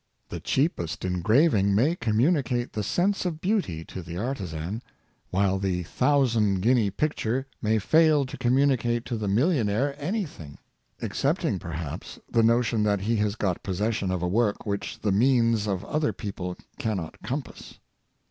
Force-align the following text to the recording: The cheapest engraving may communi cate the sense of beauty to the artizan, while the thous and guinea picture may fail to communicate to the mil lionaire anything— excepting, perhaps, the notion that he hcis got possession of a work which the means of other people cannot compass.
The 0.29 0.39
cheapest 0.39 1.05
engraving 1.05 1.75
may 1.75 1.95
communi 1.95 2.43
cate 2.43 2.73
the 2.73 2.81
sense 2.81 3.23
of 3.23 3.39
beauty 3.39 3.85
to 3.85 4.01
the 4.01 4.17
artizan, 4.17 4.81
while 5.29 5.59
the 5.59 5.83
thous 5.99 6.35
and 6.35 6.59
guinea 6.59 6.89
picture 6.89 7.45
may 7.61 7.77
fail 7.77 8.25
to 8.25 8.35
communicate 8.35 9.05
to 9.05 9.15
the 9.15 9.27
mil 9.27 9.49
lionaire 9.49 9.93
anything— 9.99 10.57
excepting, 11.03 11.59
perhaps, 11.59 12.17
the 12.27 12.41
notion 12.41 12.81
that 12.81 13.01
he 13.01 13.17
hcis 13.17 13.37
got 13.37 13.61
possession 13.61 14.09
of 14.09 14.23
a 14.23 14.27
work 14.27 14.65
which 14.65 15.01
the 15.01 15.11
means 15.11 15.67
of 15.67 15.85
other 15.85 16.13
people 16.13 16.57
cannot 16.79 17.21
compass. 17.21 17.77